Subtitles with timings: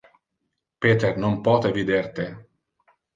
[0.85, 2.25] Peter non pote vider te.